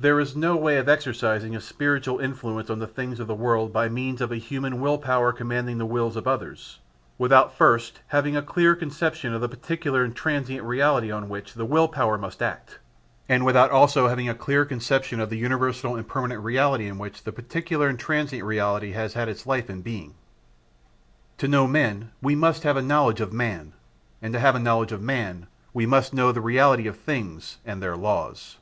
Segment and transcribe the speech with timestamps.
[0.00, 3.72] There is no way of exercising a spiritual influence on the things of the world
[3.72, 6.78] by means of a human will power commanding the wills of others,
[7.18, 11.64] without first having a clear conception of the particular and transient reality on which the
[11.64, 12.78] will power must act,
[13.28, 17.24] and without also having a clear conception of the universal and permanent reality in which
[17.24, 20.14] the particular and transient reality has its life and being.
[21.38, 23.72] To know men we must have a knowledge of man;
[24.22, 27.82] and to have a knowledge of man we must know the reality of things and
[27.82, 28.58] their laws.